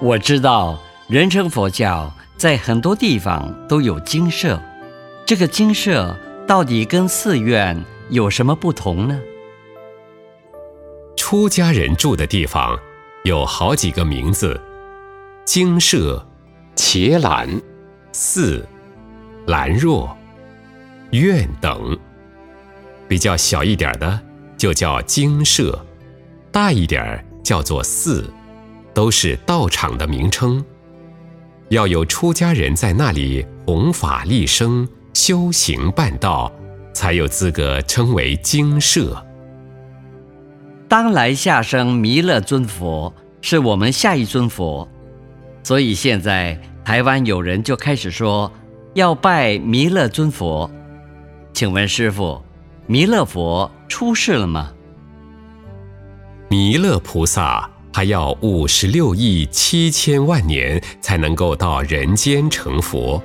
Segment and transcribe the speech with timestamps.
[0.00, 4.60] 我知道人称佛教在很多地方都有精舍，
[5.26, 9.20] 这个精舍到底跟寺院有什么不同呢？
[11.16, 12.78] 出家人住的地方
[13.24, 14.60] 有好几个名字：
[15.44, 16.24] 精舍、
[16.76, 17.60] 伽蓝、
[18.12, 18.64] 寺、
[19.46, 20.16] 兰若、
[21.10, 21.98] 院等。
[23.08, 24.20] 比较小一点的
[24.56, 25.84] 就叫精舍，
[26.52, 28.24] 大一点叫做寺。
[28.98, 30.60] 都是道场的名称，
[31.68, 36.50] 要有出家人在那里弘法立生、修行办道，
[36.92, 39.24] 才有资格称为精舍。
[40.88, 44.88] 当来下生弥勒尊佛是我们下一尊佛，
[45.62, 48.50] 所以现在台湾有人就开始说
[48.94, 50.68] 要拜弥勒尊佛。
[51.52, 52.42] 请问师傅，
[52.88, 54.72] 弥勒佛出世了吗？
[56.48, 57.70] 弥勒菩萨。
[57.98, 63.20] 还要五十六亿七千万年才能够到人间成佛，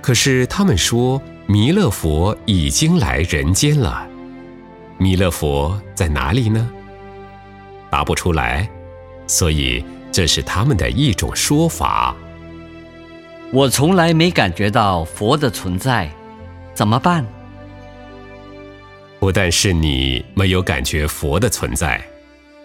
[0.00, 4.04] 可是他们说弥勒佛已经来人间了，
[4.98, 6.68] 弥勒佛在哪里呢？
[7.90, 8.68] 答不出来，
[9.28, 12.12] 所以这是他们的一种说法。
[13.52, 16.10] 我从来没感觉到佛的存在，
[16.74, 17.24] 怎么办？
[19.20, 22.04] 不但是你没有感觉佛的存在，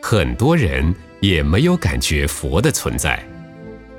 [0.02, 0.96] 很多人。
[1.28, 3.22] 也没有感觉佛的存在，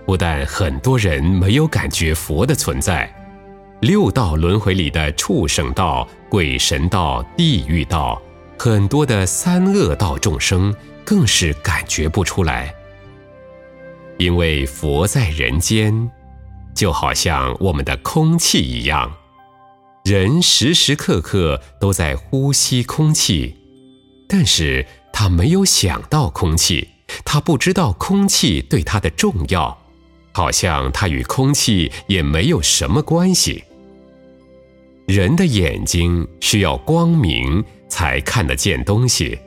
[0.07, 3.15] 不但很多人没有感觉佛的存在，
[3.83, 8.19] 六道轮回里的畜生道、鬼神道、地狱道，
[8.59, 12.75] 很多的三恶道众生更是感觉不出来。
[14.17, 16.11] 因为佛在人间，
[16.75, 19.13] 就好像我们的空气一样，
[20.03, 23.55] 人时时刻刻都在呼吸空气，
[24.27, 26.89] 但是他没有想到空气。
[27.25, 29.77] 他不知道空气对他的重要，
[30.33, 33.65] 好像他与空气也没有什么关系。
[35.07, 39.39] 人的眼睛需要光明才看得见东西，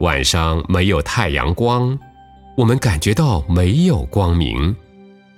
[0.00, 1.98] 晚上没有太阳光，
[2.56, 4.76] 我们感觉到没有光明，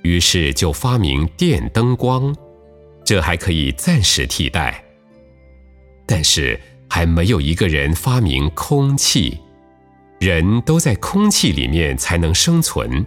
[0.03, 2.34] 于是就发明电灯光，
[3.05, 4.84] 这还可以暂时替代。
[6.05, 9.39] 但是还没有一个人发明空气。
[10.21, 13.05] 人都在空气里面才能生存，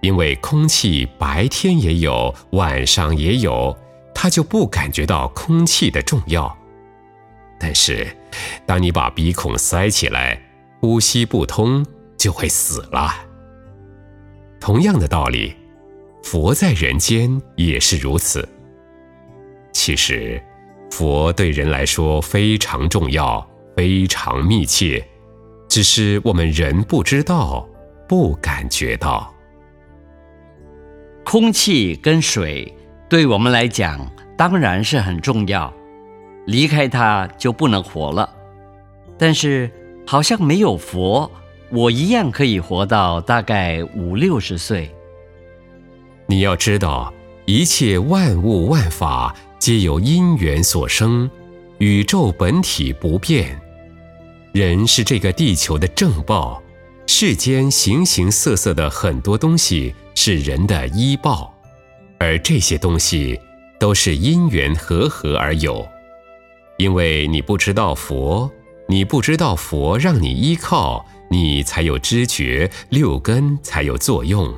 [0.00, 3.76] 因为空气白天也有，晚上也有，
[4.14, 6.56] 他就不感觉到空气的重要。
[7.60, 8.06] 但是，
[8.66, 10.40] 当你把鼻孔塞起来，
[10.80, 11.84] 呼吸不通，
[12.16, 13.14] 就会死了。
[14.60, 15.54] 同样的道理，
[16.22, 18.48] 佛在人间也是如此。
[19.72, 20.42] 其实，
[20.90, 23.44] 佛对人来说非常重要，
[23.76, 25.04] 非常密切。
[25.68, 27.68] 只是我们人不知道，
[28.08, 29.32] 不感觉到。
[31.24, 32.74] 空气跟水
[33.08, 35.72] 对我们来讲当然是很重要，
[36.46, 38.28] 离开它就不能活了。
[39.18, 39.70] 但是
[40.06, 41.30] 好像没有佛，
[41.70, 44.90] 我一样可以活到大概五六十岁。
[46.26, 47.12] 你要知道，
[47.44, 51.30] 一切万物万法皆由因缘所生，
[51.76, 53.60] 宇宙本体不变。
[54.52, 56.62] 人是这个地球的正报，
[57.06, 61.54] 世间形形色色的很多东西是人的依报，
[62.18, 63.38] 而这些东西
[63.78, 65.86] 都是因缘和合而有。
[66.78, 68.50] 因为你不知道佛，
[68.88, 74.52] 你不知道佛让你依靠，你才有知觉，六根才有作用。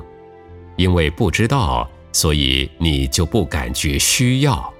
[0.77, 4.73] 因为不知道，所以你就不感觉需要。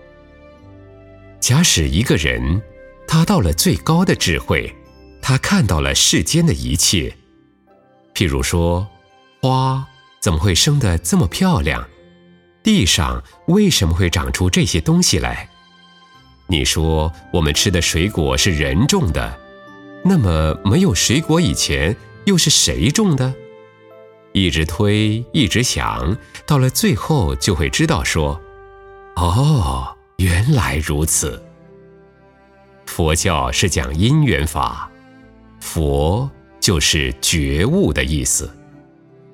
[1.40, 2.62] 假使一个人，
[3.08, 4.74] 他到了最高的智慧。
[5.32, 7.16] 他看到了世间的一切，
[8.14, 8.86] 譬如说，
[9.42, 9.88] 花
[10.20, 11.88] 怎么会生得这么漂亮？
[12.62, 15.48] 地上为什么会长出这些东西来？
[16.48, 19.40] 你说我们吃的水果是人种的，
[20.04, 23.34] 那么没有水果以前又是谁种的？
[24.34, 28.38] 一直推，一直想，到了最后就会知道说：
[29.16, 31.42] 哦，原来如此。
[32.86, 34.91] 佛教是讲因缘法。
[35.62, 36.30] 佛
[36.60, 38.52] 就是觉悟的意思。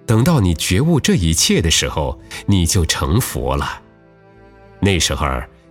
[0.05, 3.81] 等到你觉悟这一切的时候，你就成佛了。
[4.79, 5.27] 那时候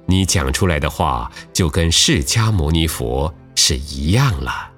[0.06, 4.70] 你讲出来的话，就跟释迦牟尼佛是一样了。